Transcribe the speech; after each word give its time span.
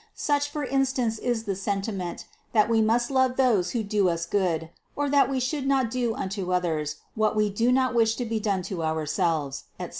Such 0.17 0.49
for 0.49 0.63
instance 0.65 1.19
is 1.19 1.43
the 1.43 1.55
senti 1.55 1.91
ment, 1.91 2.25
that 2.53 2.67
we 2.67 2.81
must 2.81 3.11
love 3.11 3.35
those 3.37 3.73
who 3.77 3.83
do 3.83 4.09
us 4.09 4.25
good, 4.25 4.71
or 4.95 5.11
that 5.11 5.29
we 5.29 5.39
should 5.39 5.67
not 5.67 5.91
do 5.91 6.15
unto 6.15 6.51
others, 6.51 6.95
what 7.13 7.35
we 7.35 7.51
do 7.51 7.71
not 7.71 7.93
wish 7.93 8.15
to 8.15 8.25
be 8.25 8.39
done 8.39 8.63
to 8.63 8.81
ourselves, 8.83 9.65
etc. 9.79 9.89